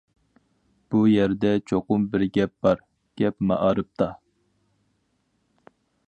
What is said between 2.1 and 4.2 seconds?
بىر گەپ بار-گەپ مائارىپتا.